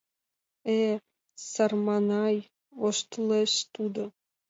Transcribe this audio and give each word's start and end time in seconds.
—Э-э, 0.77 0.95
сарманай,— 1.51 2.37
воштылеш 2.79 3.53
тудо. 3.75 4.03